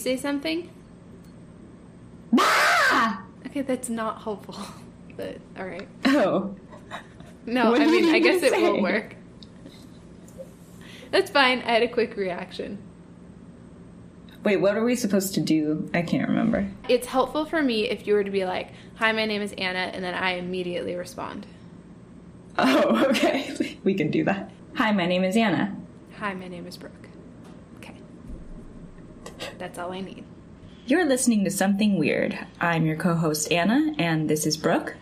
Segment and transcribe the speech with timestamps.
[0.00, 0.70] Say something.
[2.38, 3.22] Ah!
[3.46, 4.56] Okay, that's not hopeful.
[5.16, 5.86] But all right.
[6.06, 6.54] Oh.
[7.44, 8.62] No, What I mean, I guess it say?
[8.62, 9.14] will work.
[11.10, 11.58] That's fine.
[11.58, 12.78] I had a quick reaction.
[14.42, 15.90] Wait, what are we supposed to do?
[15.92, 16.66] I can't remember.
[16.88, 19.90] It's helpful for me if you were to be like, "Hi, my name is Anna,"
[19.92, 21.46] and then I immediately respond.
[22.56, 23.76] Oh, okay.
[23.84, 24.50] We can do that.
[24.76, 25.76] Hi, my name is Anna.
[26.18, 27.09] Hi, my name is Brooke.
[29.60, 29.68] Okay.
[29.68, 30.24] That's all I need.
[30.86, 32.38] You're listening to Something Weird.
[32.60, 34.96] I'm your co host, Anna, and this is Brooke.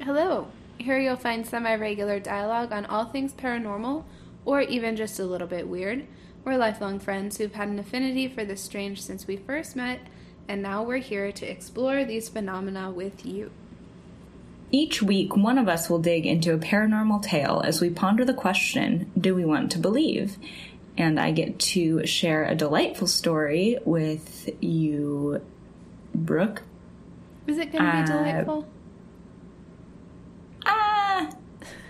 [0.00, 0.46] Hello.
[0.78, 4.04] Here you'll find semi regular dialogue on all things paranormal,
[4.44, 6.06] or even just a little bit weird.
[6.44, 10.00] We're lifelong friends who've had an affinity for the strange since we first met,
[10.46, 13.50] and now we're here to explore these phenomena with you.
[14.70, 18.34] Each week, one of us will dig into a paranormal tale as we ponder the
[18.34, 20.36] question do we want to believe?
[20.96, 25.42] And I get to share a delightful story with you,
[26.14, 26.62] Brooke.
[27.46, 28.66] Is it going to be Uh, delightful?
[30.64, 31.30] Ah,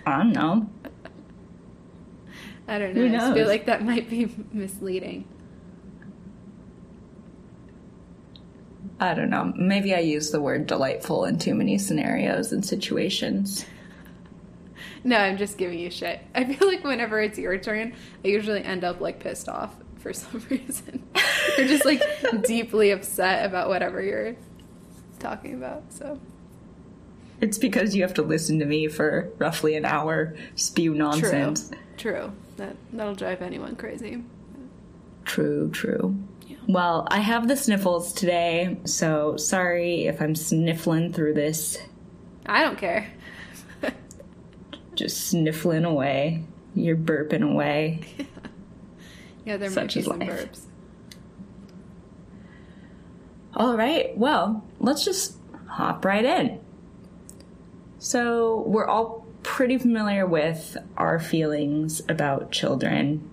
[0.07, 0.69] I don't know.
[2.69, 3.15] I don't who know.
[3.17, 5.27] I just feel like that might be misleading.
[9.01, 9.53] I don't know.
[9.57, 13.67] Maybe I use the word delightful in too many scenarios and situations.
[15.05, 16.21] No, I'm just giving you shit.
[16.35, 20.13] I feel like whenever it's your turn, I usually end up like pissed off for
[20.15, 21.03] some reason.
[21.59, 22.03] You're just like
[22.45, 24.35] deeply upset about whatever you're
[25.19, 25.83] talking about.
[25.93, 26.19] So
[27.41, 31.69] It's because you have to listen to me for roughly an hour spew nonsense.
[31.69, 31.79] true,
[32.13, 32.33] true.
[32.57, 34.23] That that'll drive anyone crazy.
[35.25, 36.17] True, true.
[36.47, 36.57] Yeah.
[36.69, 41.79] Well, I have the sniffles today, so sorry if I'm sniffling through this.
[42.47, 43.11] I don't care.
[44.95, 46.45] Just sniffling away.
[46.75, 48.01] You're burping away.
[49.47, 50.29] Yeah, there Such might be some life.
[50.31, 50.61] burps.
[53.55, 56.61] All right, well, let's just hop right in.
[57.99, 63.29] So, we're all pretty familiar with our feelings about children.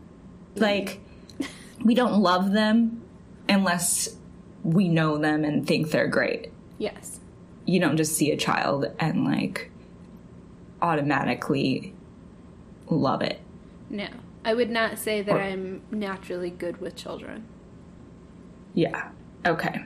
[0.55, 0.99] Like,
[1.83, 3.01] we don't love them
[3.49, 4.15] unless
[4.63, 6.51] we know them and think they're great.
[6.77, 7.19] Yes.
[7.65, 9.70] You don't just see a child and, like,
[10.81, 11.93] automatically
[12.89, 13.39] love it.
[13.89, 14.07] No.
[14.43, 17.45] I would not say that Or- I'm naturally good with children.
[18.73, 19.09] Yeah.
[19.45, 19.81] Okay.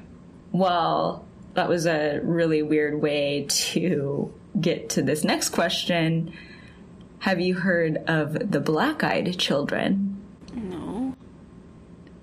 [0.52, 1.26] Well,
[1.56, 6.32] that was a really weird way to get to this next question.
[7.20, 10.22] Have you heard of the black eyed children?
[10.54, 11.16] No.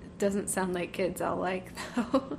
[0.03, 2.37] It doesn't sound like kids I'll like though.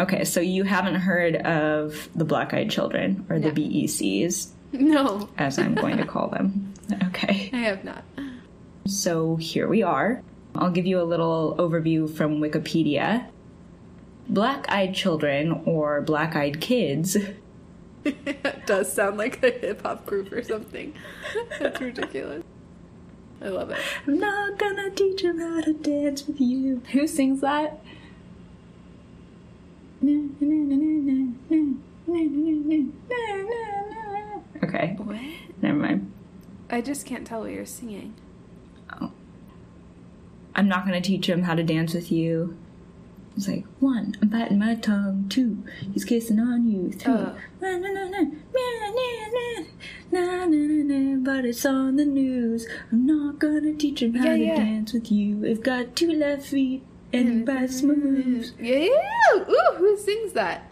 [0.00, 4.48] Okay, so you haven't heard of the black eyed children, or the BECs,
[4.80, 5.28] no.
[5.38, 6.72] as I'm going to call them.
[7.04, 7.50] Okay.
[7.52, 8.04] I have not.
[8.86, 10.22] So here we are.
[10.54, 13.28] I'll give you a little overview from Wikipedia.
[14.28, 17.16] Black eyed children, or black eyed kids,
[18.04, 20.94] it does sound like a hip hop group or something.
[21.60, 22.42] That's ridiculous.
[23.40, 23.78] I love it.
[24.06, 26.82] I'm not gonna teach him how to dance with you.
[26.92, 27.80] Who sings that?
[34.62, 35.16] Okay, What?
[35.62, 36.12] never mind.
[36.70, 38.14] I just can't tell what you're singing.
[40.54, 42.56] I'm not gonna teach him how to dance with you.
[43.36, 45.26] It's like one, I'm biting my tongue.
[45.28, 45.62] Two,
[45.92, 46.90] he's kissing on you.
[46.92, 47.36] Three, Oh.
[47.60, 48.30] na, na, na, na, na,
[50.10, 52.66] na, na, na, but it's on the news.
[52.90, 54.56] I'm not gonna teach him how Yeah, to yeah.
[54.56, 55.46] dance with you.
[55.46, 58.54] I've got two left feet and bites moves.
[58.58, 58.88] Yeah.
[59.36, 60.70] Ooh, who sings that?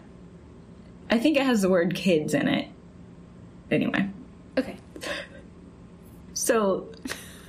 [1.11, 2.69] I think it has the word kids in it.
[3.71, 4.07] Anyway,
[4.57, 4.75] Okay.
[6.33, 6.87] so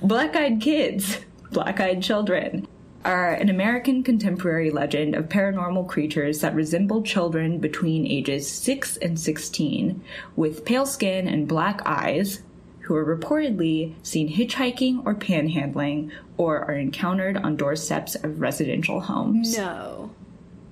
[0.01, 1.19] black eyed kids,
[1.51, 2.67] black eyed children,
[3.05, 9.19] are an American contemporary legend of paranormal creatures that resemble children between ages 6 and
[9.19, 10.01] 16
[10.35, 12.41] with pale skin and black eyes
[12.81, 19.57] who are reportedly seen hitchhiking or panhandling or are encountered on doorsteps of residential homes.
[19.57, 20.11] No.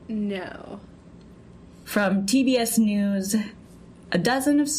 [0.07, 0.79] No.
[1.83, 3.35] From TBS News,
[4.11, 4.69] a dozen of.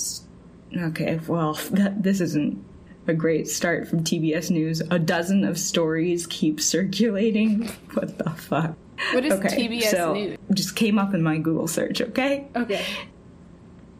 [0.76, 2.62] Okay, well, that, this isn't
[3.06, 4.82] a great start from TBS News.
[4.90, 7.68] A dozen of stories keep circulating.
[7.94, 8.76] What the fuck?
[9.12, 10.38] What is Okay, TBS so News?
[10.52, 12.48] just came up in my Google search, okay?
[12.56, 12.84] Okay.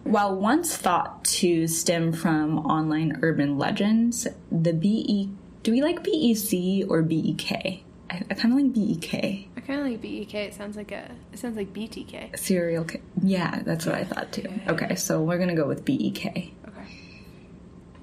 [0.05, 5.31] While once thought to stem from online urban legends, the BE.
[5.63, 7.83] Do we like BEC or BEK?
[8.11, 9.49] I, I kind of like BEK.
[9.57, 10.35] I kind of like BEK.
[10.35, 11.11] It sounds like a.
[11.33, 12.39] It sounds like BTK.
[12.39, 12.85] Serial.
[12.85, 14.49] Ki- yeah, that's what I thought too.
[14.69, 16.27] Okay, so we're gonna go with BEK.
[16.27, 16.53] Okay.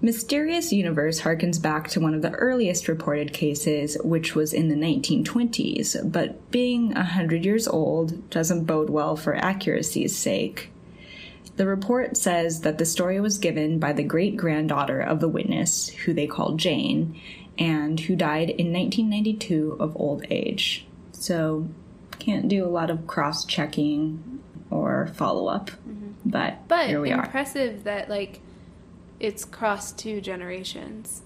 [0.01, 4.75] Mysterious Universe harkens back to one of the earliest reported cases, which was in the
[4.75, 10.71] 1920s, but being 100 years old doesn't bode well for accuracy's sake.
[11.55, 15.87] The report says that the story was given by the great granddaughter of the witness,
[15.87, 17.17] who they called Jane,
[17.57, 20.85] and who died in 1992 of old age.
[21.11, 21.67] So,
[22.19, 24.39] can't do a lot of cross checking
[24.69, 25.71] or follow up.
[26.25, 27.23] But, But here we are.
[27.25, 28.39] impressive that like
[29.19, 31.21] it's crossed two generations.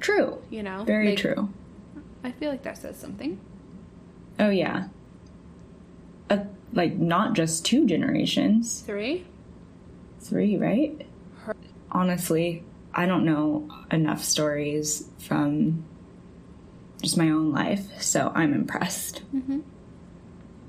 [0.00, 0.42] True.
[0.50, 1.48] You know, Very Like, true.
[2.24, 3.38] I feel like that says something.
[4.38, 4.88] Oh, yeah.
[6.28, 9.24] Uh, like, not just two generations, Three.
[10.20, 11.06] three, right?
[11.44, 11.56] Her-
[11.90, 15.84] Honestly, I don't know enough stories from
[17.02, 19.22] just my own life, so I'm impressed.
[19.34, 19.60] Mm-hmm.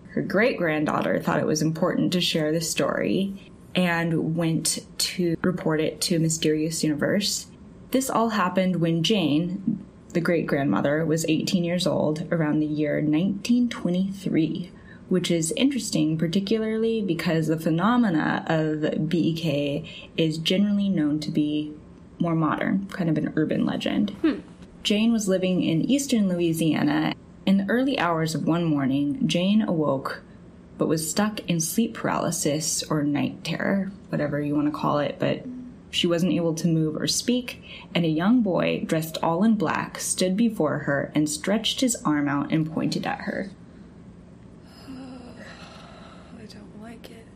[0.09, 5.79] Her great granddaughter thought it was important to share the story and went to report
[5.79, 7.47] it to Mysterious Universe.
[7.91, 12.95] This all happened when Jane, the great grandmother, was 18 years old around the year
[12.95, 14.71] 1923,
[15.07, 19.85] which is interesting, particularly because the phenomena of BEK
[20.17, 21.73] is generally known to be
[22.21, 24.11] more modern, kind of an urban legend.
[24.21, 24.39] Hmm.
[24.83, 27.13] Jane was living in eastern Louisiana.
[27.45, 30.21] In the early hours of one morning, Jane awoke
[30.81, 35.17] but was stuck in sleep paralysis or night terror, whatever you want to call it,
[35.19, 35.45] but
[35.91, 37.61] she wasn't able to move or speak,
[37.93, 42.27] and a young boy dressed all in black stood before her and stretched his arm
[42.27, 43.51] out and pointed at her.
[44.87, 47.27] I don't like it.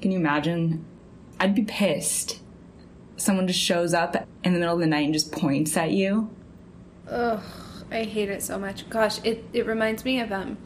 [0.00, 0.84] Can you imagine?
[1.40, 2.41] I'd be pissed.
[3.22, 6.28] Someone just shows up in the middle of the night and just points at you.
[7.08, 7.40] Ugh,
[7.88, 8.90] I hate it so much.
[8.90, 10.58] Gosh, it, it reminds me of um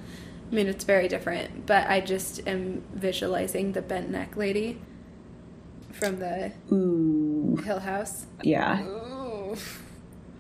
[0.50, 4.78] I mean it's very different, but I just am visualizing the bent neck lady
[5.92, 8.24] from the Ooh, Hill House.
[8.42, 8.82] yeah.
[8.86, 9.54] Ooh.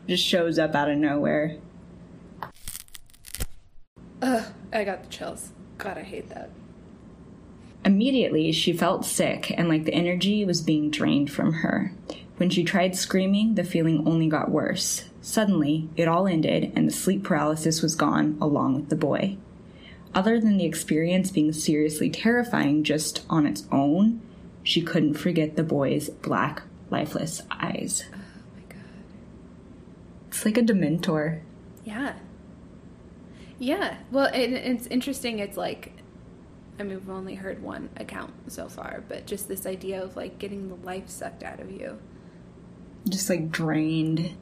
[0.08, 1.58] Just shows up out of nowhere.
[4.22, 5.50] Ugh, I got the chills.
[5.76, 6.48] God, I hate that.
[7.86, 11.92] Immediately, she felt sick and like the energy was being drained from her.
[12.36, 15.04] When she tried screaming, the feeling only got worse.
[15.22, 19.36] Suddenly, it all ended and the sleep paralysis was gone along with the boy.
[20.16, 24.20] Other than the experience being seriously terrifying just on its own,
[24.64, 28.02] she couldn't forget the boy's black, lifeless eyes.
[28.12, 28.16] Oh
[28.56, 28.84] my god.
[30.26, 31.40] It's like a dementor.
[31.84, 32.14] Yeah.
[33.60, 33.98] Yeah.
[34.10, 35.38] Well, it, it's interesting.
[35.38, 35.92] It's like,
[36.78, 40.38] I mean, we've only heard one account so far, but just this idea of like
[40.38, 41.98] getting the life sucked out of you.
[43.08, 44.36] Just like drained.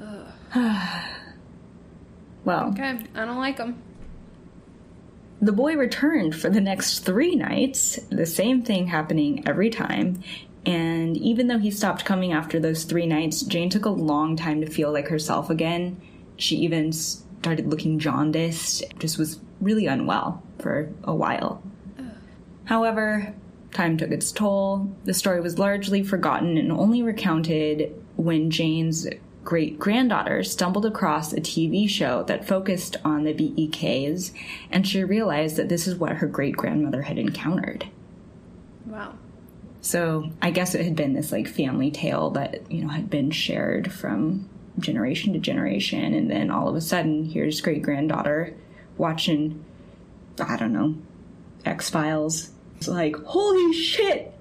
[0.00, 0.28] Ugh.
[2.44, 3.80] Well, Okay, I don't like them.
[5.40, 10.22] The boy returned for the next three nights, the same thing happening every time.
[10.64, 14.60] And even though he stopped coming after those three nights, Jane took a long time
[14.60, 16.00] to feel like herself again.
[16.36, 16.92] She even
[17.42, 21.60] started looking jaundiced, just was really unwell for a while.
[22.66, 23.34] However,
[23.72, 24.94] time took its toll.
[25.06, 29.08] The story was largely forgotten and only recounted when Jane's
[29.42, 34.30] great granddaughter stumbled across a TV show that focused on the BEKs,
[34.70, 37.88] and she realized that this is what her great grandmother had encountered.
[38.86, 39.14] Wow.
[39.80, 43.32] So I guess it had been this like family tale that, you know, had been
[43.32, 44.48] shared from
[44.78, 48.54] generation to generation, and then all of a sudden, here's great granddaughter
[48.96, 49.64] watching,
[50.40, 50.96] I don't know,
[51.64, 52.50] X Files.
[52.76, 54.32] It's like, holy shit!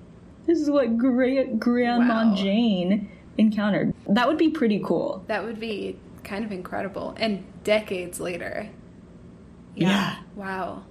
[0.45, 2.35] This is what great grandma Wow.
[2.35, 3.93] Jane encountered.
[4.07, 5.23] That would be pretty cool.
[5.27, 7.13] That would be kind of incredible.
[7.17, 8.69] And decades later.
[9.75, 10.17] Yeah.
[10.35, 10.83] Wow.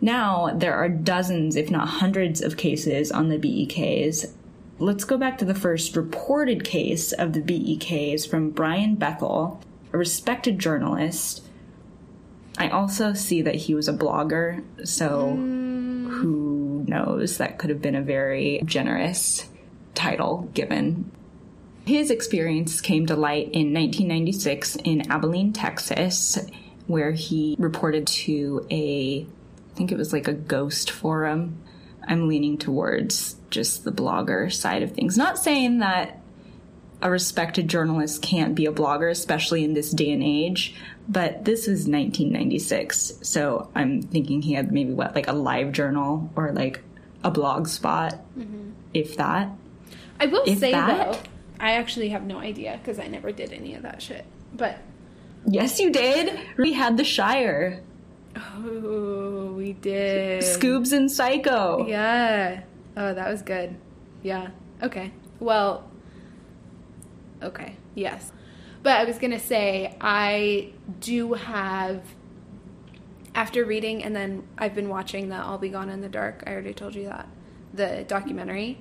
[0.00, 4.32] Now, there are dozens, if not hundreds, of cases on the BEKs.
[4.80, 9.60] Let's go back to the first reported case of the BEKs from Brian Bethel,
[9.92, 11.44] a respected journalist.
[12.56, 16.08] I also see that he was a blogger, so hmm.
[16.08, 17.36] who knows?
[17.36, 19.50] That could have been a very generous
[19.94, 21.10] title given.
[21.84, 26.38] His experience came to light in 1996 in Abilene, Texas,
[26.86, 29.26] where he reported to a
[29.70, 31.58] I think it was like a ghost forum.
[32.06, 35.16] I'm leaning towards just the blogger side of things.
[35.16, 36.20] Not saying that
[37.02, 40.74] a respected journalist can't be a blogger, especially in this day and age,
[41.08, 43.20] but this was 1996.
[43.22, 46.82] So I'm thinking he had maybe what, like a live journal or like
[47.24, 48.70] a blog spot, mm-hmm.
[48.92, 49.50] if that.
[50.18, 51.18] I will If say that- though,
[51.58, 54.24] I actually have no idea because I never did any of that shit.
[54.54, 54.78] But
[55.46, 56.38] Yes, you did.
[56.56, 57.82] We had the Shire,
[58.36, 60.42] oh, we did.
[60.42, 61.86] Scoobs and Psycho.
[61.86, 62.62] Yeah.
[62.96, 63.76] Oh, that was good.
[64.22, 64.48] Yeah.
[64.82, 65.12] Okay.
[65.38, 65.88] Well,
[67.42, 68.32] okay, yes.
[68.82, 72.02] But I was going to say, I do have,
[73.34, 76.44] after reading, and then I've been watching the I'll Be Gone in the Dark.
[76.46, 77.28] I already told you that.
[77.74, 78.80] The documentary.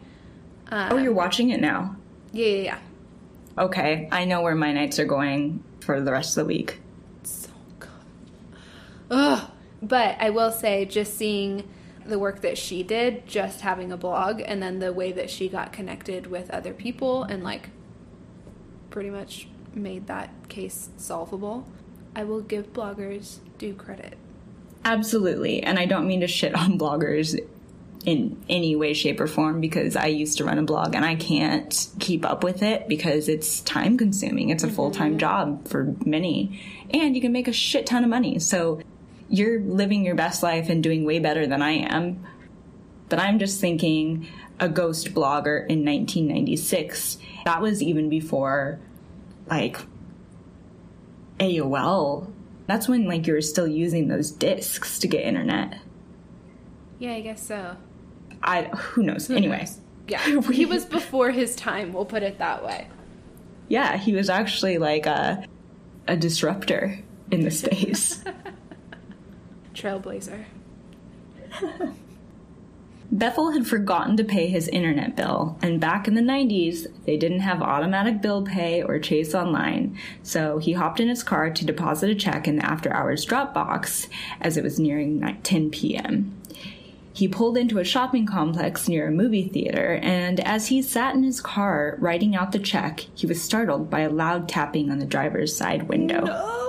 [0.70, 1.96] Um, Oh, you're watching it now?
[2.32, 2.77] Yeah, yeah, yeah.
[3.58, 6.79] Okay, I know where my nights are going for the rest of the week.
[9.10, 9.51] Ugh.
[9.82, 11.68] But I will say, just seeing
[12.06, 15.48] the work that she did, just having a blog, and then the way that she
[15.48, 17.70] got connected with other people and like
[18.89, 21.68] pretty much made that case solvable,
[22.16, 24.18] I will give bloggers due credit.
[24.84, 25.62] Absolutely.
[25.62, 27.39] And I don't mean to shit on bloggers
[28.06, 31.16] in any way, shape, or form because I used to run a blog and I
[31.16, 34.50] can't keep up with it because it's time consuming.
[34.50, 35.20] It's a full time mm-hmm.
[35.20, 36.60] job for many.
[36.92, 38.39] And you can make a shit ton of money.
[38.39, 38.82] So
[39.30, 42.26] you're living your best life and doing way better than I am.
[43.10, 44.28] But I'm just thinking
[44.60, 48.80] a ghost blogger in 1996, that was even before
[49.50, 49.78] like
[51.40, 52.32] AOL.
[52.68, 55.80] That's when like you were still using those discs to get internet.
[57.00, 57.78] Yeah, I guess so.
[58.44, 59.30] I who knows.
[59.30, 59.68] anyway,
[60.08, 60.38] Yeah.
[60.38, 62.88] We- he was before his time, we'll put it that way.
[63.68, 65.46] yeah, he was actually like a
[66.08, 67.00] a disruptor
[67.32, 68.24] in the space.
[69.80, 70.46] Trailblazer.
[73.12, 77.40] Bethel had forgotten to pay his internet bill, and back in the 90s, they didn't
[77.40, 82.12] have automatic bill pay or Chase Online, so he hopped in his car to deposit
[82.12, 84.08] a check in the after hours drop box
[84.42, 86.36] as it was nearing 10 p.m.
[87.12, 91.24] He pulled into a shopping complex near a movie theater, and as he sat in
[91.24, 95.06] his car writing out the check, he was startled by a loud tapping on the
[95.06, 96.26] driver's side window.
[96.28, 96.69] Oh.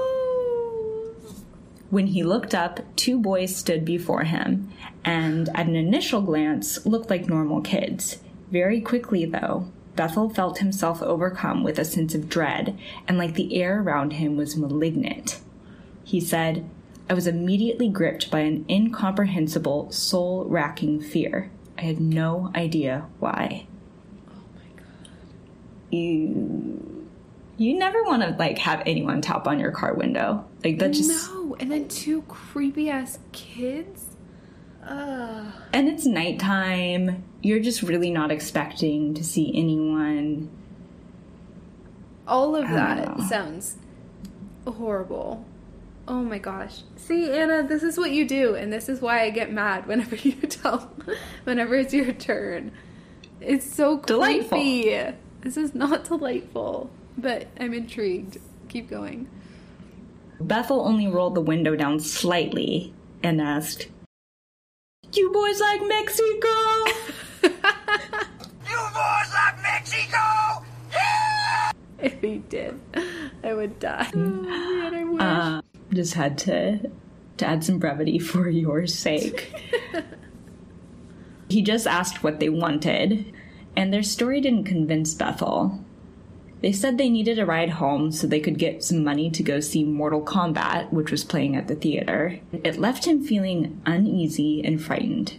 [1.90, 4.70] When he looked up, two boys stood before him,
[5.04, 8.18] and at an initial glance looked like normal kids.
[8.52, 9.66] Very quickly, though,
[9.97, 12.78] Bethel felt himself overcome with a sense of dread,
[13.09, 15.40] and like the air around him was malignant.
[16.04, 16.68] He said,
[17.09, 21.50] I was immediately gripped by an incomprehensible, soul racking fear.
[21.76, 23.66] I had no idea why.
[24.30, 25.09] Oh my god.
[25.90, 26.89] You.
[27.61, 30.47] You never want to like have anyone tap on your car window.
[30.64, 34.07] Like that just No, and then two creepy ass kids.
[34.83, 35.52] Ugh.
[35.75, 37.23] And it's nighttime.
[37.43, 40.49] You're just really not expecting to see anyone.
[42.26, 43.26] All of that know.
[43.26, 43.76] sounds
[44.67, 45.45] horrible.
[46.09, 46.81] Oh my gosh.
[46.97, 50.17] See, Anna, this is what you do, and this is why I get mad whenever
[50.23, 50.90] you tell,
[51.45, 52.73] whenever it's your turn.
[53.38, 54.49] It's so Delightful.
[54.57, 55.12] creepy.
[55.43, 58.38] This is not delightful, but I'm intrigued.
[58.68, 59.28] Keep going.
[60.40, 63.88] Bethel only rolled the window down slightly and asked,
[65.12, 66.48] You boys like Mexico?
[68.70, 70.64] You boys like Mexico?
[72.02, 72.80] If he did,
[73.44, 74.08] I would die.
[74.14, 75.20] Oh man, I wish.
[75.20, 75.62] Uh,
[75.92, 76.90] just had to,
[77.36, 79.52] to add some brevity for your sake.
[81.50, 83.34] he just asked what they wanted,
[83.76, 85.84] and their story didn't convince Bethel.
[86.62, 89.61] They said they needed a ride home so they could get some money to go
[89.61, 92.38] see Mortal Kombat, which was playing at the theater.
[92.52, 95.38] It left him feeling uneasy and frightened.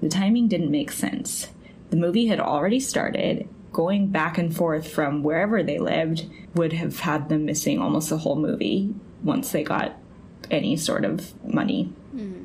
[0.00, 1.50] The timing didn't make sense.
[1.90, 3.48] The movie had already started.
[3.72, 8.18] Going back and forth from wherever they lived would have had them missing almost the
[8.18, 8.94] whole movie
[9.24, 9.98] once they got
[10.50, 11.92] any sort of money.
[12.14, 12.44] Mm-hmm.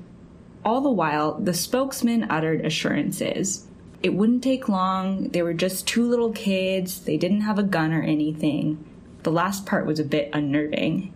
[0.66, 3.68] All the while, the spokesman uttered assurances.
[4.02, 5.30] It wouldn't take long.
[5.30, 7.02] They were just two little kids.
[7.02, 8.84] They didn't have a gun or anything.
[9.24, 11.14] The last part was a bit unnerving.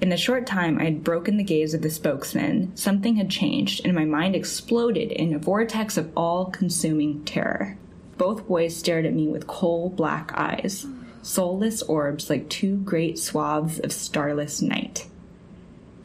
[0.00, 3.84] In the short time I had broken the gaze of the spokesman, something had changed,
[3.84, 7.76] and my mind exploded in a vortex of all consuming terror.
[8.16, 10.86] Both boys stared at me with coal black eyes,
[11.22, 15.06] soulless orbs like two great swaths of starless night.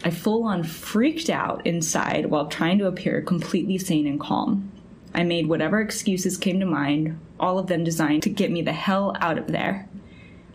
[0.03, 4.71] I full on freaked out inside while trying to appear completely sane and calm.
[5.13, 8.73] I made whatever excuses came to mind, all of them designed to get me the
[8.73, 9.87] hell out of there.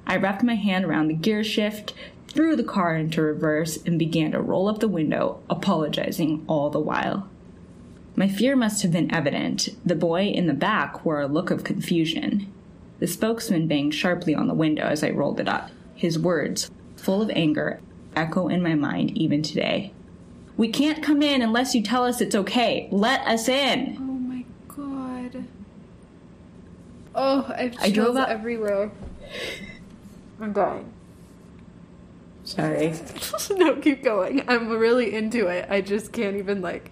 [0.07, 1.95] I wrapped my hand around the gear shift,
[2.29, 6.81] threw the car into reverse, and began to roll up the window, apologizing all the
[6.81, 7.29] while.
[8.17, 9.71] My fear must have been evident.
[9.85, 12.53] The boy in the back wore a look of confusion.
[13.01, 15.71] The spokesman banged sharply on the window as I rolled it up.
[15.95, 17.81] His words, full of anger,
[18.15, 19.93] echo in my mind even today.
[20.57, 22.89] We can't come in unless you tell us it's okay.
[22.93, 23.97] Let us in.
[23.99, 25.45] Oh my god.
[27.15, 28.91] Oh, I have I drove up- everywhere.
[30.41, 30.93] I'm dying.
[32.45, 32.93] Sorry.
[33.51, 34.43] no, keep going.
[34.49, 35.67] I'm really into it.
[35.71, 36.91] I just can't even like.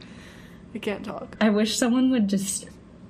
[0.75, 1.37] I can't talk.
[1.41, 2.67] I wish someone would just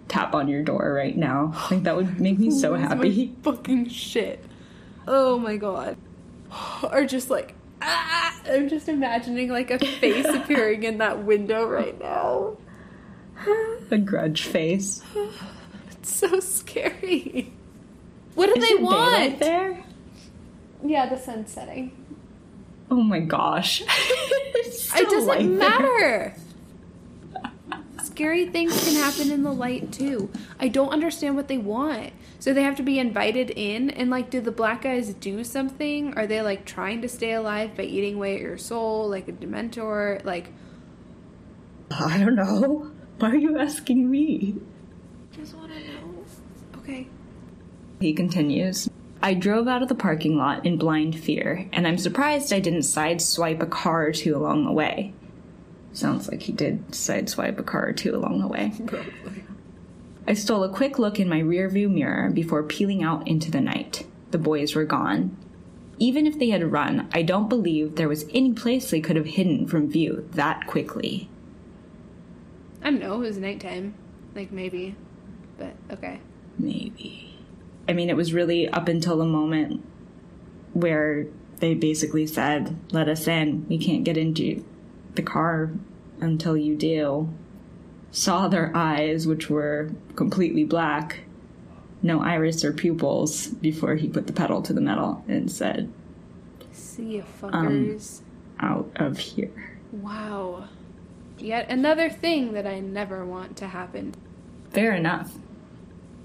[0.09, 1.55] tap on your door right now.
[1.71, 3.35] Like that would make me so Lose my happy.
[3.43, 4.45] fucking shit.
[5.07, 5.97] Oh my god.
[6.83, 8.41] Or just like, ah!
[8.47, 12.57] I'm just imagining like a face appearing in that window right now.
[13.91, 15.03] A grudge face.
[16.03, 17.53] It's so scary.
[18.35, 19.39] What do Is they it daylight want?
[19.39, 19.85] there?
[20.85, 21.93] Yeah, the sun's setting.
[22.91, 23.83] Oh my gosh.
[24.95, 26.35] It doesn't matter.
[28.03, 30.29] Scary things can happen in the light too.
[30.61, 32.13] I don't understand what they want.
[32.41, 36.13] So they have to be invited in, and like, do the black guys do something?
[36.15, 39.33] Are they like trying to stay alive by eating away at your soul, like a
[39.33, 40.23] dementor?
[40.25, 40.53] Like,
[41.91, 42.91] I don't know.
[43.19, 44.57] Why are you asking me?
[45.33, 46.25] just want to know.
[46.79, 47.09] Okay.
[48.03, 48.91] He continues.
[49.23, 52.81] I drove out of the parking lot in blind fear, and I'm surprised I didn't
[52.81, 55.15] sideswipe a car or two along the way.
[55.93, 58.73] Sounds like he did sideswipe a car or two along the way.
[58.85, 59.45] Probably.
[60.27, 64.05] I stole a quick look in my rearview mirror before peeling out into the night.
[64.33, 65.37] The boys were gone.
[66.01, 69.27] Even if they had run, I don't believe there was any place they could have
[69.27, 71.29] hidden from view that quickly.
[72.83, 73.15] I don't know.
[73.15, 73.95] It was nighttime.
[74.35, 74.97] Like, maybe.
[75.57, 76.19] But, okay.
[76.59, 77.32] Maybe.
[77.89, 79.85] I mean, it was really up until the moment
[80.73, 81.27] where
[81.59, 83.67] they basically said, let us in.
[83.69, 84.65] We can't get into
[85.15, 85.71] the car
[86.21, 87.29] until you do.
[88.11, 91.21] Saw their eyes, which were completely black,
[92.03, 95.93] no iris or pupils, before he put the pedal to the metal and said,
[96.73, 98.21] See you um, fuckers.
[98.61, 99.79] out of here.
[99.93, 100.69] wow.
[101.39, 104.15] Yet another thing that I never want to happen.
[104.71, 105.35] Fair enough.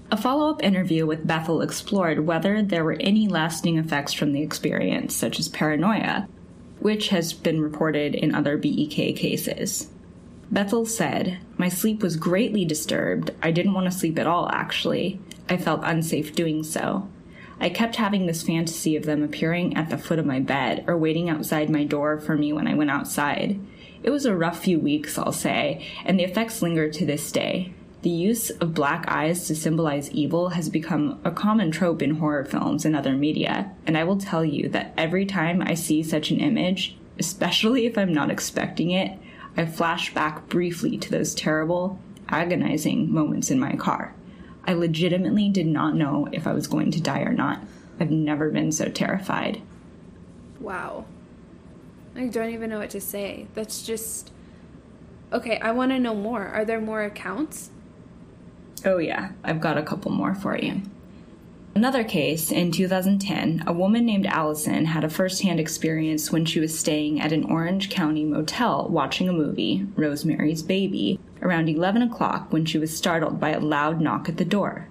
[0.10, 4.42] A follow up interview with Bethel explored whether there were any lasting effects from the
[4.42, 6.30] experience, such as paranoia,
[6.80, 9.90] which has been reported in other BEK cases.
[10.50, 13.32] Bethel said, My sleep was greatly disturbed.
[13.44, 15.20] I didn't want to sleep at all, actually.
[15.50, 17.10] I felt unsafe doing so.
[17.60, 20.98] I kept having this fantasy of them appearing at the foot of my bed or
[20.98, 23.60] waiting outside my door for me when I went outside.
[24.04, 27.74] It was a rough few weeks, I'll say, and the effects linger to this day.
[28.08, 32.46] The use of black eyes to symbolize evil has become a common trope in horror
[32.46, 36.32] films and other media, and I will tell you that every time I see such
[36.32, 39.20] an image, especially if I'm not expecting it,
[39.58, 44.16] I flash back briefly to those terrible, agonizing moments in my car.
[44.64, 47.60] I legitimately did not know if I was going to die or not.
[48.00, 49.62] I've never been so terrified.
[50.62, 51.04] Wow.
[52.16, 53.48] I don't even know what to say.
[53.54, 54.32] That's just.
[55.34, 56.48] Okay, I want to know more.
[56.48, 57.72] Are there more accounts?
[58.86, 60.82] Oh, yeah, I've got a couple more for you.
[61.78, 66.60] Another case, in 2010, a woman named Allison had a first hand experience when she
[66.60, 72.52] was staying at an Orange County motel watching a movie, Rosemary's Baby, around 11 o'clock
[72.52, 74.88] when she was startled by a loud knock at the door.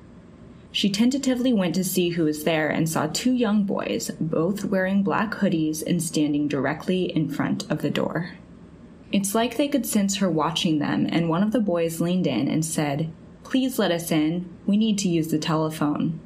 [0.70, 5.02] She tentatively went to see who was there and saw two young boys, both wearing
[5.02, 8.32] black hoodies and standing directly in front of the door.
[9.10, 12.46] It's like they could sense her watching them, and one of the boys leaned in
[12.46, 13.10] and said,
[13.46, 14.44] Please let us in.
[14.66, 16.18] We need to use the telephone.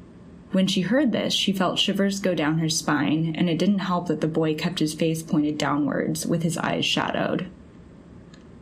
[0.53, 4.07] When she heard this, she felt shivers go down her spine, and it didn't help
[4.07, 7.47] that the boy kept his face pointed downwards, with his eyes shadowed.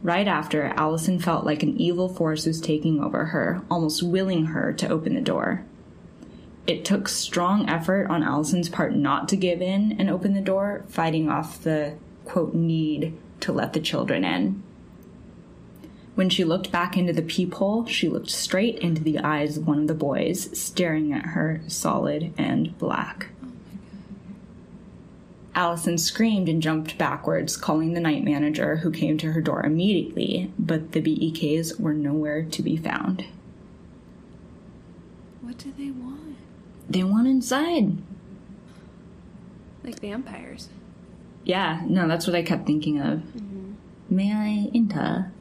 [0.03, 4.73] Right after, Allison felt like an evil force was taking over her, almost willing her
[4.73, 5.63] to open the door.
[6.67, 10.83] It took strong effort on Allison's part not to give in and open the door,
[10.89, 11.95] fighting off the,
[12.25, 14.61] quote, need to let the children in.
[16.19, 19.79] When she looked back into the peephole, she looked straight into the eyes of one
[19.79, 23.29] of the boys, staring at her solid and black.
[25.55, 30.51] Allison screamed and jumped backwards, calling the night manager, who came to her door immediately,
[30.60, 33.23] but the BEKs were nowhere to be found.
[35.39, 36.36] What do they want?
[36.89, 37.93] They want inside.
[39.86, 40.67] Like vampires.
[41.45, 43.19] Yeah, no, that's what I kept thinking of.
[43.19, 43.71] Mm-hmm.
[44.10, 45.32] May I enter?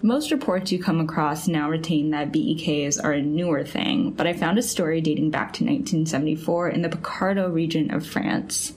[0.00, 4.32] Most reports you come across now retain that BEKs are a newer thing, but I
[4.32, 8.74] found a story dating back to 1974 in the Picardy region of France.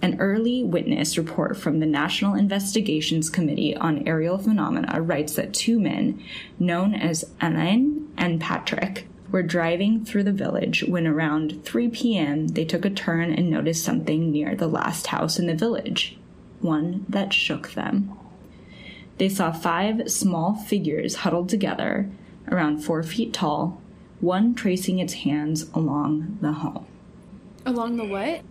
[0.00, 5.78] An early witness report from the National Investigations Committee on Aerial Phenomena writes that two
[5.78, 6.22] men,
[6.58, 12.48] known as Alain and Patrick, were driving through the village when around 3 p.m.
[12.48, 16.16] they took a turn and noticed something near the last house in the village,
[16.60, 18.18] one that shook them.
[19.18, 22.10] They saw five small figures huddled together,
[22.50, 23.80] around four feet tall,
[24.20, 26.86] one tracing its hands along the home.
[27.66, 28.42] Along the what?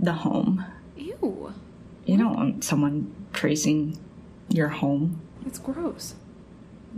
[0.00, 0.64] The home.
[0.96, 1.52] Ew.
[2.04, 3.98] You don't want someone tracing
[4.48, 5.20] your home.
[5.46, 6.14] It's gross.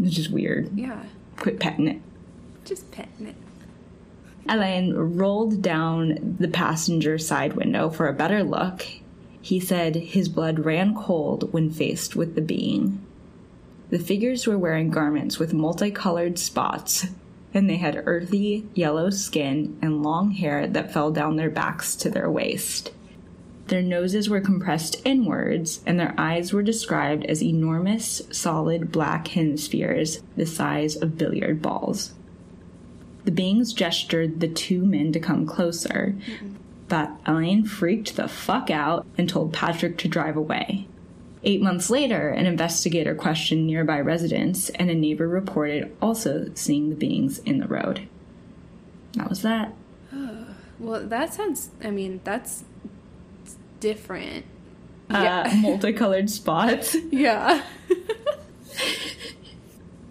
[0.03, 0.77] It's just weird.
[0.77, 1.05] Yeah.
[1.37, 2.01] Quit petting it.
[2.65, 3.37] Just petting it.
[4.49, 8.87] Alain rolled down the passenger side window for a better look.
[9.47, 13.01] He said his blood ran cold when faced with the being.
[13.91, 17.07] The figures were wearing garments with multicolored spots,
[17.55, 22.11] and they had earthy yellow skin and long hair that fell down their backs to
[22.11, 22.91] their waist.
[23.69, 30.23] Their noses were compressed inwards, and their eyes were described as enormous, solid black hemispheres
[30.37, 32.15] the size of billiard balls.
[33.25, 36.56] The beings gestured the two men to come closer, mm-hmm.
[36.89, 40.87] But Alain freaked the fuck out and told Patrick to drive away.
[41.43, 46.97] Eight months later, an investigator questioned nearby residents, and a neighbor reported also seeing the
[46.97, 48.09] beings in the road.
[49.13, 49.75] That was that.
[50.79, 51.71] Well, that sounds.
[51.83, 52.63] I mean, that's
[53.81, 54.45] different.
[55.09, 56.95] Uh, multicolored spots.
[57.11, 57.63] yeah.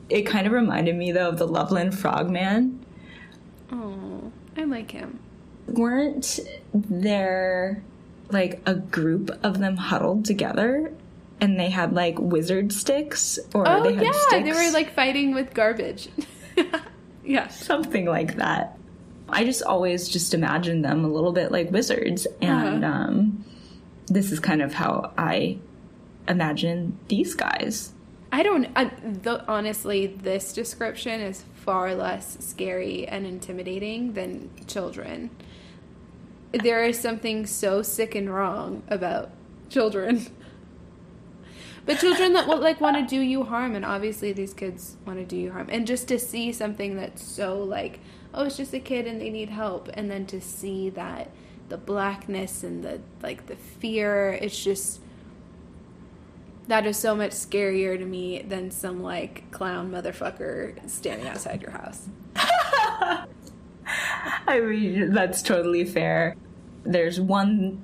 [0.10, 2.86] It kind of reminded me, though, of the Loveland Frogman.
[3.72, 5.20] Oh, I like him.
[5.68, 6.40] Weren't
[6.74, 7.84] there
[8.30, 10.92] like a group of them huddled together
[11.42, 14.44] and they had like wizard sticks or Oh they had yeah, sticks?
[14.44, 16.10] they were like fighting with garbage.
[17.24, 17.48] yeah.
[17.50, 18.78] something like that.
[19.28, 22.94] I just always just imagined them a little bit like wizards, and Uh-huh.
[22.94, 23.44] um,
[24.06, 25.58] this is kind of how I
[26.28, 27.92] imagine these guys.
[28.32, 28.68] I don't.
[28.76, 35.32] I, the, honestly, this description is far less scary and intimidating than children.
[36.62, 39.32] There is something so sick and wrong about
[39.70, 40.28] children.
[41.86, 45.20] But children that will, like want to do you harm, and obviously these kids want
[45.20, 48.00] to do you harm, and just to see something that's so like,
[48.34, 51.30] oh, it's just a kid and they need help, and then to see that
[51.70, 55.00] the blackness and the like the fear, it's just
[56.68, 61.72] that is so much scarier to me than some like clown motherfucker standing outside your
[61.72, 62.08] house.
[64.48, 66.36] I mean, that's totally fair.
[66.86, 67.82] There's one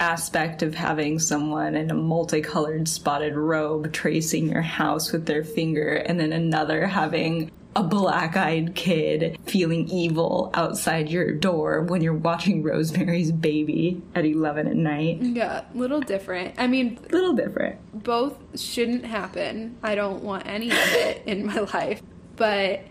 [0.00, 5.94] aspect of having someone in a multicolored spotted robe tracing your house with their finger,
[5.94, 12.14] and then another having a black eyed kid feeling evil outside your door when you're
[12.14, 15.18] watching Rosemary's Baby at 11 at night.
[15.20, 16.54] Yeah, little different.
[16.58, 18.04] I mean, little different.
[18.04, 19.76] both shouldn't happen.
[19.82, 22.00] I don't want any of it in my life.
[22.36, 22.82] But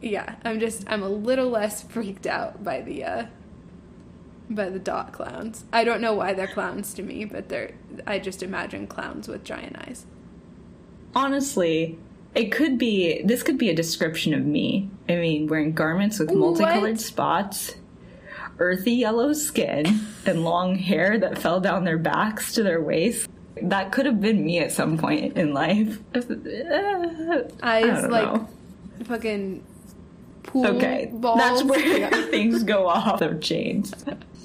[0.00, 3.26] yeah, I'm just I'm a little less freaked out by the uh
[4.54, 5.64] by the dot clowns.
[5.72, 7.72] I don't know why they're clowns to me, but they're
[8.06, 10.06] I just imagine clowns with giant eyes.
[11.14, 11.98] Honestly,
[12.34, 14.90] it could be, this could be a description of me.
[15.08, 17.00] I mean, wearing garments with multicolored What?
[17.00, 17.76] spots,
[18.58, 23.28] earthy yellow skin, and long hair that fell down their backs to their waist.
[23.62, 26.00] That could have been me at some point in life.
[26.14, 28.48] I Eyes don't like know.
[29.04, 29.62] fucking
[30.44, 31.38] pool Okay, balls.
[31.38, 32.10] that's where Yeah.
[32.30, 33.92] things go off the chains.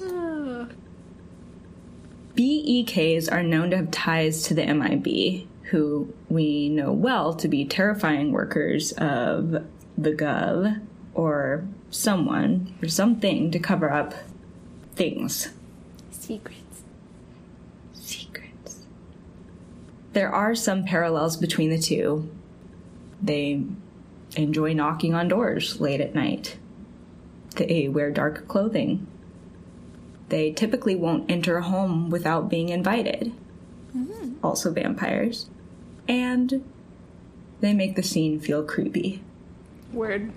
[2.36, 7.64] BEKs are known to have ties to the MIB, who we know well to be
[7.64, 9.64] terrifying workers of
[9.98, 10.80] the Gov
[11.14, 14.14] or someone or something to cover up
[14.94, 15.50] things.
[16.10, 16.82] Secrets.
[17.92, 18.86] Secrets.
[20.12, 22.30] There are some parallels between the two.
[23.20, 23.64] They
[24.36, 26.56] enjoy knocking on doors late at night.
[27.56, 29.06] They wear dark clothing.
[30.28, 33.32] They typically won't enter a home without being invited.
[33.96, 34.34] Mm-hmm.
[34.44, 35.50] Also, vampires.
[36.06, 36.64] And
[37.60, 39.22] they make the scene feel creepy.
[39.92, 40.32] Word.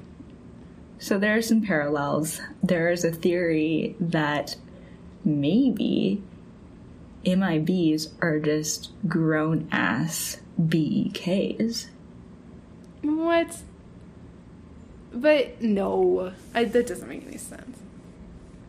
[0.97, 2.41] So there are some parallels.
[2.63, 4.55] There is a theory that
[5.23, 6.23] maybe
[7.25, 11.87] MIBs are just grown ass BEKs.
[13.01, 13.57] What?
[15.13, 17.77] But no, I, that doesn't make any sense.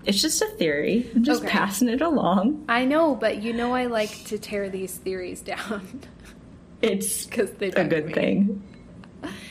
[0.04, 1.10] It's just a theory.
[1.14, 1.50] I'm just Okay.
[1.50, 2.64] passing it along.
[2.68, 6.00] I know, but you know I like to tear these theories down
[6.82, 8.12] It's because they a good me.
[8.12, 8.62] thing.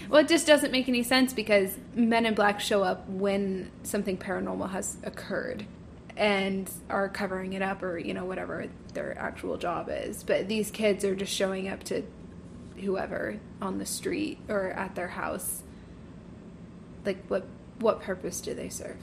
[0.08, 4.15] Well, it just doesn't make any sense because Men in Black show up when something
[4.17, 5.65] paranormal has occurred
[6.15, 10.21] and are covering it up or, you know, whatever their actual job is.
[10.21, 12.03] But these kids are just showing up to
[12.79, 15.63] whoever on the street or at their house.
[17.06, 17.46] Like what
[17.80, 18.98] what purpose do they serve?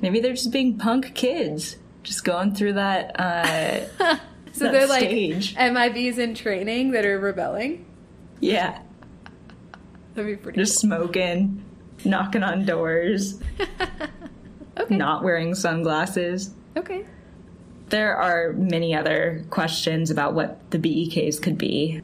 [0.00, 3.18] Maybe they're just being punk kids, just going through that.
[3.20, 4.16] Uh,
[4.52, 5.54] So That they're like stage.
[5.54, 7.84] MIBs in training that are rebelling.
[8.40, 8.80] yeah,
[10.14, 11.62] That'd be pretty just smoking,
[12.04, 13.40] knocking on doors,
[14.80, 14.96] Okay.
[14.96, 16.52] not wearing sunglasses.
[16.76, 17.06] Okay.
[17.90, 22.00] There are many other questions about what the BEKs could be.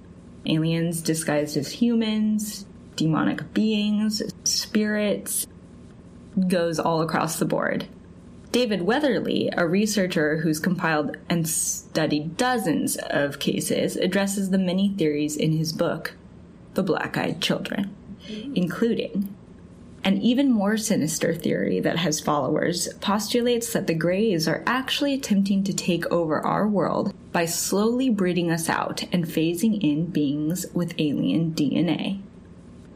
[0.47, 2.65] Aliens disguised as humans,
[2.97, 5.47] demonic beings, spirits,
[6.49, 7.87] goes all across the board.
[8.53, 15.37] David Weatherly, a researcher who's compiled and studied dozens of cases, addresses the many theories
[15.37, 16.15] in his book,
[16.75, 17.95] The Black Eyed Children,
[18.55, 19.35] including
[20.05, 25.65] an even more sinister theory that has followers postulates that the Greys are actually attempting
[25.65, 30.95] to take over our world by slowly breeding us out and phasing in beings with
[30.99, 32.21] alien DNA.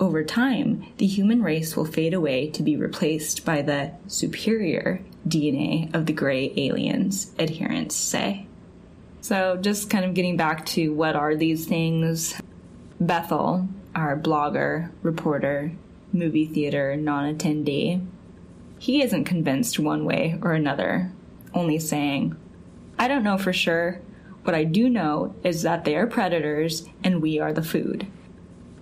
[0.00, 5.94] Over time, the human race will fade away to be replaced by the superior DNA
[5.94, 8.46] of the Grey aliens, adherents say.
[9.20, 12.34] So, just kind of getting back to what are these things,
[12.98, 15.72] Bethel, our blogger, reporter,
[16.14, 18.02] movie theater non attendee,
[18.78, 21.12] he isn't convinced one way or another,
[21.52, 22.34] only saying,
[22.98, 24.00] I don't know for sure.
[24.44, 28.06] What I do know is that they are predators and we are the food.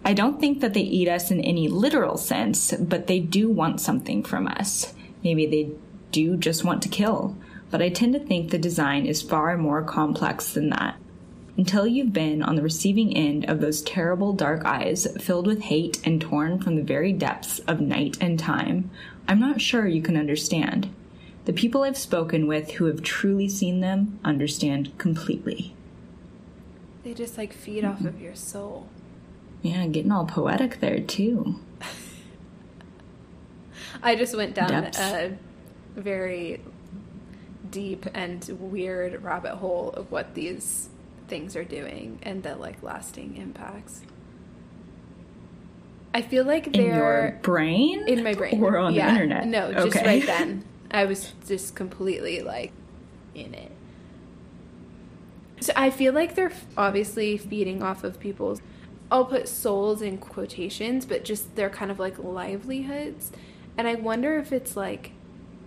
[0.05, 3.81] I don't think that they eat us in any literal sense, but they do want
[3.81, 4.95] something from us.
[5.23, 5.71] Maybe they
[6.13, 7.37] do just want to kill,
[7.71, 10.97] but I tend to think the design is far more complex than that
[11.59, 16.01] until you've been on the receiving end of those terrible dark eyes filled with hate
[16.07, 18.89] and torn from the very depths of night and time,
[19.27, 20.89] I'm not sure you can understand.
[21.47, 25.75] The people I've spoken with who have truly seen them understand completely.
[27.03, 28.87] They just like feed off of your soul.
[29.69, 31.57] Yeah, getting all poetic there too.
[34.03, 34.99] I just went down Depths.
[34.99, 35.37] a
[35.97, 36.63] very
[37.71, 40.89] deep and weird rabbit hole of what these
[41.27, 44.03] things are doing and the like lasting impacts.
[46.15, 48.09] I feel like they're your brain?
[48.09, 49.47] in my brain Or on yeah, the internet?
[49.47, 50.07] No, just Okay.
[50.07, 50.65] right then.
[50.91, 52.73] I was just completely like
[53.35, 53.71] in it.
[55.61, 58.63] So I feel like they're obviously feeding off of people's.
[59.11, 63.33] I'll put souls in quotations, but just they're kind of like livelihoods.
[63.77, 65.13] And I wonder if it's like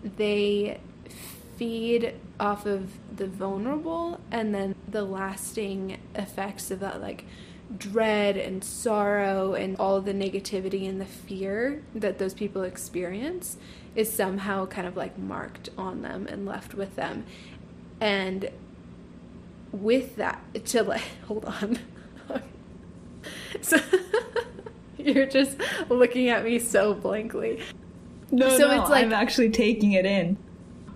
[0.04, 0.80] they
[1.58, 7.26] feed off of the vulnerable and then the lasting effects of that, like
[7.78, 13.58] dread and sorrow and all the negativity and the fear that those people experience
[13.96, 17.26] is somehow kind of like marked on them and left with them.
[18.00, 18.50] And
[19.72, 21.80] with that, to like, hold on.
[23.62, 23.78] so
[24.98, 25.58] you're just
[25.90, 27.62] looking at me so blankly.
[28.32, 30.38] No, So no, it's like- I'm actually taking it in.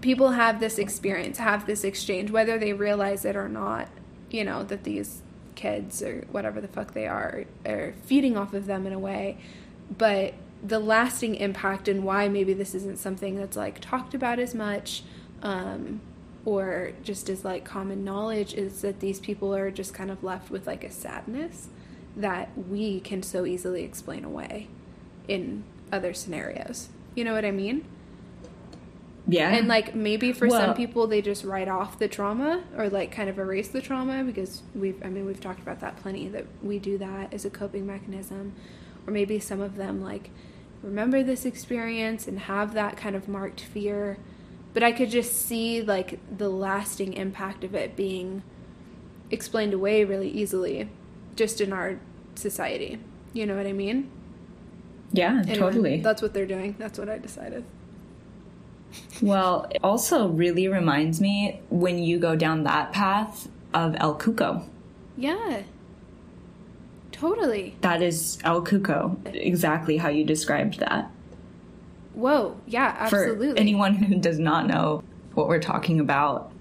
[0.02, 3.89] people have this experience, have this exchange, whether they realize it or not,
[4.30, 5.22] you know, that these
[5.56, 9.38] kids or whatever the fuck they are are feeding off of them in a way.
[9.98, 14.54] But the lasting impact and why maybe this isn't something that's like talked about as
[14.56, 15.04] much
[15.44, 16.02] um,
[16.44, 20.50] or just as like common knowledge is that these people are just kind of left
[20.50, 21.70] with like a sadness
[22.15, 24.67] that we can so easily explain away
[25.28, 26.89] in other scenarios.
[27.15, 27.86] You know what I mean?
[29.28, 29.49] Yeah.
[29.49, 33.12] And like maybe for Well- some people they just write off the trauma or like
[33.12, 36.45] kind of erase the trauma because we've I mean we've talked about that plenty that
[36.62, 38.54] we do that as a coping mechanism.
[39.08, 40.30] Or maybe some of them like
[40.84, 44.17] remember this experience and have that kind of marked fear.
[44.73, 48.43] But I could just see like the lasting impact of it being
[49.32, 50.88] explained away really easily
[51.36, 52.00] just in our
[52.36, 53.00] society.
[53.34, 54.10] You know what I mean?
[55.12, 56.02] yeah, Anyway, totally.
[56.02, 56.76] That's what they're doing.
[56.78, 57.63] That's what I decided.
[59.21, 64.67] Well, it also really reminds me when you go down that path of El Cuco.
[65.17, 65.63] Yeah.
[67.12, 67.76] Totally.
[67.82, 71.10] That is El Cuco, exactly how you described that.
[72.13, 72.58] Whoa.
[72.67, 73.52] Yeah, absolutely.
[73.52, 76.52] For anyone who does not know what we're talking about,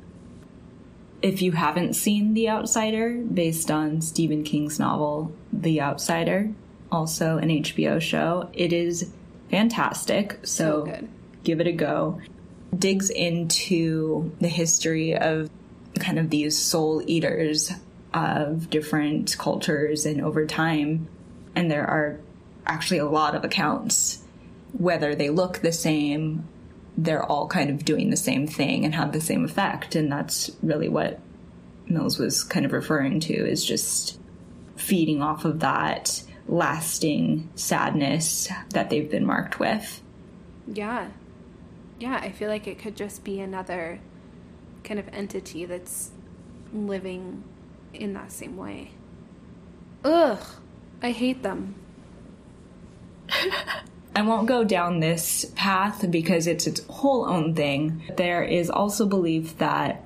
[1.22, 6.52] if you haven't seen The Outsider, based on Stephen King's novel The Outsider,
[6.92, 9.10] also an HBO show, it is
[9.50, 10.38] fantastic.
[10.42, 10.98] So So,
[11.42, 12.20] give it a go.
[12.76, 15.50] Digs into the history of
[15.98, 17.70] kind of these soul eaters
[18.12, 21.08] of different cultures and over time.
[21.54, 22.20] And there are
[22.66, 24.22] actually a lot of accounts.
[24.72, 26.48] Whether they look the same,
[26.96, 29.94] they're all kind of doing the same thing and have the same effect.
[29.94, 31.20] And that's really what
[31.86, 34.18] Mills was kind of referring to is just
[34.76, 40.02] feeding off of that lasting sadness that they've been marked with.
[40.66, 41.08] Yeah.
[41.98, 44.00] Yeah, I feel like it could just be another
[44.82, 46.10] kind of entity that's
[46.72, 47.44] living
[47.92, 48.90] in that same way.
[50.04, 50.44] Ugh.
[51.02, 51.74] I hate them.
[54.16, 58.02] I won't go down this path because it's its whole own thing.
[58.16, 60.04] There is also belief that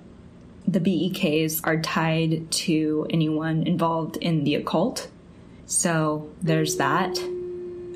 [0.67, 5.09] the BEKs are tied to anyone involved in the occult.
[5.67, 7.19] So there's that.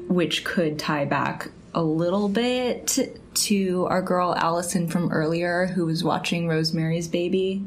[0.08, 6.04] which could tie back a little bit to our girl Allison from earlier who was
[6.04, 7.64] watching Rosemary's Baby.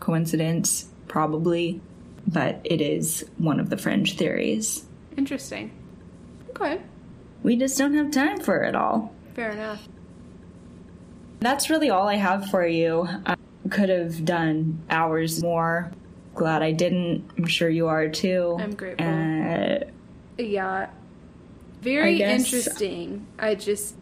[0.00, 0.88] Coincidence?
[1.08, 1.80] Probably.
[2.26, 4.84] But it is one of the fringe theories.
[5.16, 5.70] Interesting.
[6.50, 6.80] Okay.
[7.44, 9.12] We just don't have time for it all.
[9.34, 9.86] Fair enough.
[11.40, 13.06] That's really all I have for you.
[13.26, 13.36] I
[13.70, 15.92] could have done hours more.
[16.34, 17.30] Glad I didn't.
[17.36, 18.56] I'm sure you are too.
[18.58, 19.06] I'm grateful.
[19.06, 19.80] Uh,
[20.42, 20.88] Yeah.
[21.82, 23.26] Very I interesting.
[23.38, 23.94] I just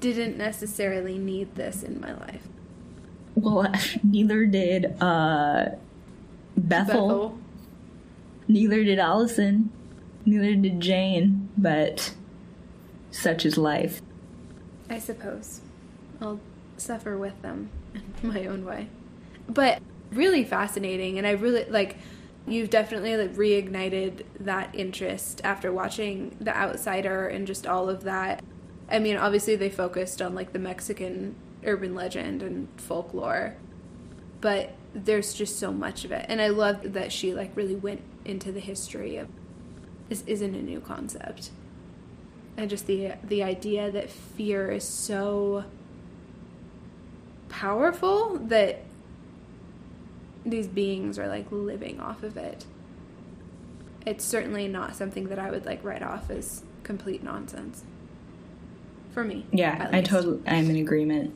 [0.00, 2.42] didn't necessarily need this in my life.
[3.36, 3.72] well,
[4.02, 5.66] neither did uh,
[6.56, 7.06] Bethel.
[7.06, 7.38] Bethel.
[8.48, 9.70] Neither did Allison.
[10.26, 11.48] Neither did Jane.
[11.56, 12.14] But
[13.10, 14.02] such is life.
[14.88, 15.60] I suppose.
[16.20, 16.40] I'll
[16.76, 17.70] suffer with them
[18.22, 18.88] in my own way.
[19.48, 19.80] But
[20.12, 21.96] really fascinating and I really like
[22.46, 28.42] you've definitely like reignited that interest after watching The Outsider and just all of that.
[28.90, 33.56] I mean, obviously they focused on like the Mexican urban legend and folklore.
[34.40, 36.26] But there's just so much of it.
[36.28, 39.28] And I love that she like really went into the history of
[40.08, 41.50] this isn't a new concept
[42.60, 45.64] and just the the idea that fear is so
[47.48, 48.82] powerful that
[50.44, 52.66] these beings are like living off of it.
[54.06, 57.84] It's certainly not something that I would like write off as complete nonsense.
[59.12, 59.44] For me.
[59.52, 60.40] Yeah, I totally.
[60.46, 61.34] I'm in agreement.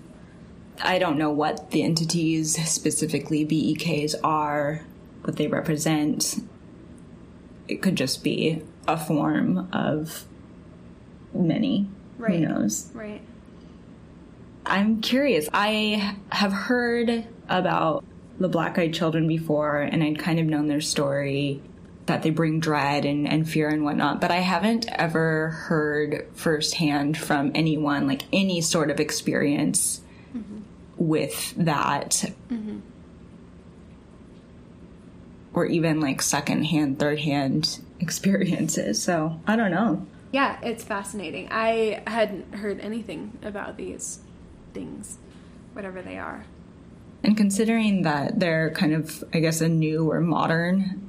[0.80, 4.82] I don't know what the entities, specifically BEKs, are,
[5.22, 6.36] what they represent.
[7.66, 10.24] It could just be a form of
[11.34, 11.88] many.
[12.18, 12.38] Right.
[12.38, 12.90] Who knows?
[12.94, 13.20] Right.
[14.66, 15.48] I'm curious.
[15.52, 18.04] I have heard about
[18.38, 21.60] the Black Eyed Children before, and I'd kind of known their story
[22.06, 27.16] that they bring dread and, and fear and whatnot, but I haven't ever heard firsthand
[27.16, 30.02] from anyone, like any sort of experience
[30.36, 30.60] mm-hmm.
[30.96, 32.24] with that.
[32.50, 32.80] Mm-hmm.
[35.54, 39.02] Or even like secondhand, third hand experiences.
[39.02, 40.06] So I don't know.
[40.34, 41.46] Yeah, it's fascinating.
[41.52, 44.18] I hadn't heard anything about these
[44.72, 45.18] things,
[45.74, 46.44] whatever they are.
[47.22, 51.08] And considering that they're kind of, I guess, a new or modern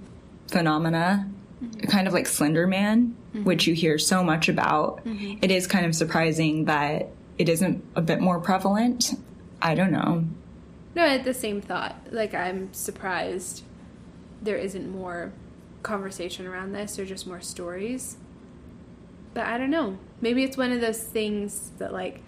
[0.49, 1.27] phenomena,
[1.59, 1.87] mm-hmm.
[1.87, 3.45] kind of like Slender Man, mm-hmm.
[3.45, 5.39] which you hear so much about, mm-hmm.
[5.41, 7.09] it is kind of surprising that
[7.39, 9.13] it isn't a bit more prevalent.
[9.59, 10.23] I don't know.
[10.93, 11.95] No, I had the same thought.
[12.11, 13.63] Like, I'm surprised
[14.39, 15.33] there isn't more
[15.81, 18.17] conversation around this or just more stories.
[19.35, 19.99] But I don't know.
[20.21, 22.23] Maybe it's one of those things that, like,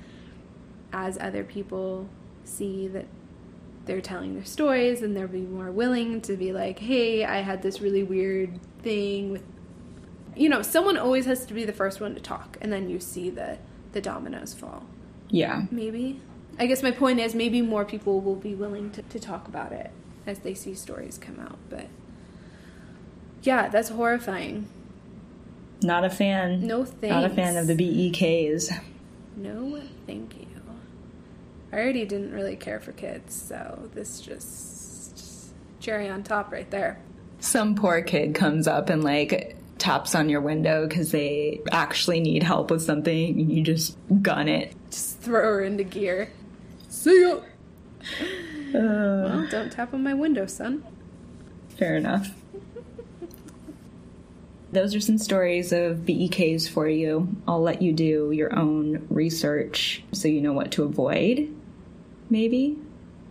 [0.93, 2.07] as other people
[2.43, 3.05] see that
[3.85, 7.63] they're telling their stories, and they'll be more willing to be like, hey, I had
[7.63, 9.43] this really weird thing with.
[10.35, 12.99] You know, someone always has to be the first one to talk, and then you
[12.99, 13.57] see the,
[13.93, 14.85] the dominoes fall
[15.29, 15.63] Yeah.
[15.71, 16.19] maybe
[16.59, 19.71] i guess my point is maybe more people will be willing to, to talk about
[19.71, 19.89] it
[20.27, 21.87] as they see stories come out but
[23.43, 24.67] yeah that's horrifying
[25.81, 26.65] Not a fan.
[26.65, 28.71] no thanks Not a fan of the BEKs.
[29.35, 30.47] no thank you
[31.71, 36.97] i already didn't really care for kids so this just cherry on top right there
[37.39, 42.41] Some poor kid comes up and like taps on your window because they actually need
[42.41, 44.73] help with something and you just gun it.
[44.89, 46.29] just throw her into gear
[46.89, 50.83] see ya Uh, well don't tap on my window son
[51.77, 52.31] Fair enough.
[54.71, 57.35] Those are some stories of BEKs for you.
[57.47, 61.53] I'll let you do your own research so you know what to avoid.
[62.29, 62.77] Maybe?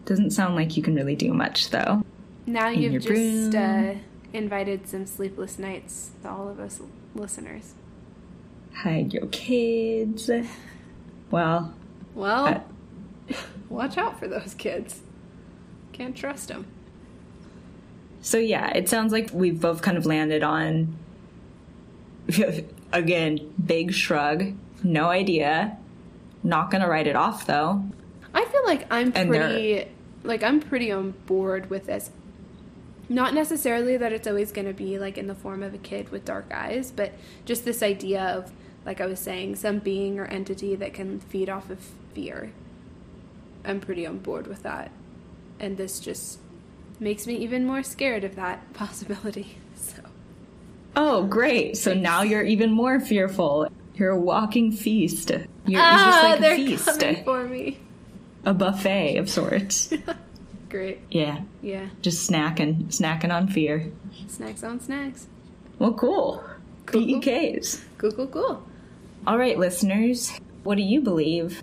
[0.07, 2.03] Doesn't sound like you can really do much though.
[2.46, 3.94] now In you've just uh,
[4.33, 6.81] invited some sleepless nights to all of us
[7.14, 7.75] listeners
[8.75, 10.31] Hide your kids.
[11.31, 11.75] Well,
[12.15, 13.35] Well, Uh,
[13.71, 15.00] watch out for those kids.
[15.92, 16.67] Can't trust them.
[18.21, 20.96] so yeah, it sounds like we've both kind of landed on
[22.92, 25.79] again, big shrug, no idea.
[26.42, 27.85] Not gonna write it off though.
[28.35, 29.88] I feel like I'm And pretty
[30.22, 32.10] like I'm pretty on board with this.
[33.08, 36.08] Not necessarily that it's always going to be like in the form of a kid
[36.08, 37.12] with dark eyes, but
[37.44, 38.52] just this idea of
[38.85, 41.79] like I was saying some being or entity that can feed off of
[42.14, 42.52] fear.
[43.64, 44.90] I'm pretty on board with that.
[45.58, 46.38] And this just
[47.00, 49.58] makes me even more scared of that possibility.
[50.97, 51.77] Oh, great.
[51.77, 53.69] So now you're even more fearful.
[53.94, 55.31] You're a walking feast.
[55.67, 57.01] You're, ah, just like a feast.
[57.01, 57.79] coming for me.
[58.44, 59.92] A buffet of sorts.
[60.69, 61.01] Great.
[61.11, 61.42] yeah.
[61.63, 61.87] Yeah.
[62.03, 63.90] Just snacking, snacking on fear.
[64.27, 65.27] Snacks on snacks.
[65.79, 66.42] Well, cool.
[66.87, 67.21] Cool, cool.
[67.21, 67.83] BEKs.
[67.99, 68.67] Cool, cool, cool.
[69.27, 70.33] All right, listeners,
[70.63, 71.63] what do you believe?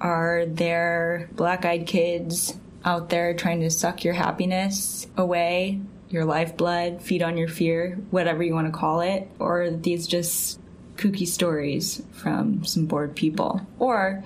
[0.00, 7.00] Are there black eyed kids out there trying to suck your happiness away, your lifeblood,
[7.00, 9.30] feed on your fear, whatever you want to call it?
[9.38, 10.60] Or these just
[10.96, 13.66] kooky stories from some bored people?
[13.78, 14.22] Or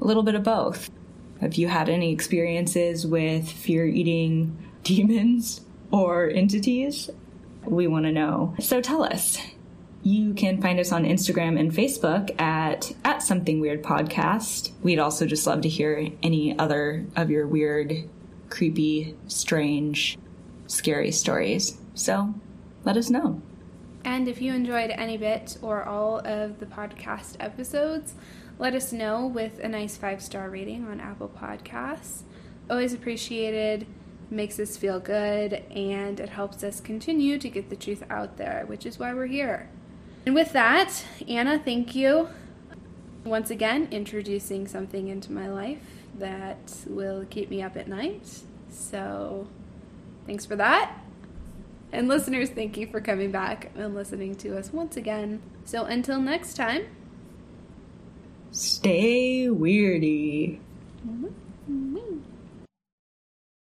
[0.00, 0.90] a little bit of both?
[1.40, 5.60] Have you had any experiences with fear eating demons
[5.90, 7.10] or entities?
[7.64, 8.54] We want to know.
[8.58, 9.38] So tell us.
[10.04, 14.72] You can find us on Instagram and Facebook at at something weird podcast.
[14.82, 18.08] We'd also just love to hear any other of your weird,
[18.50, 20.18] creepy, strange,
[20.72, 21.78] scary stories.
[21.94, 22.34] So
[22.84, 23.40] let us know.
[24.04, 28.14] And if you enjoyed any bit or all of the podcast episodes,
[28.58, 32.22] let us know with a nice five star rating on Apple Podcasts.
[32.68, 33.86] Always appreciated,
[34.30, 38.64] makes us feel good, and it helps us continue to get the truth out there,
[38.66, 39.68] which is why we're here.
[40.26, 42.28] And with that, Anna, thank you
[43.24, 48.42] once again introducing something into my life that will keep me up at night.
[48.68, 49.48] So,
[50.26, 50.98] thanks for that.
[51.92, 55.42] And listeners, thank you for coming back and listening to us once again.
[55.64, 56.86] So, until next time,
[58.52, 60.58] Stay weirdy.
[61.06, 62.18] Mm-hmm.